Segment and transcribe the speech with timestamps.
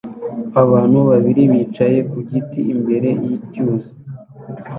[0.63, 3.91] Abantu babiri bicaye ku giti imbere yicyuzi